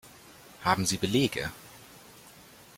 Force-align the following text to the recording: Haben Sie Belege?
Haben 0.63 0.87
Sie 0.87 0.97
Belege? 0.97 1.51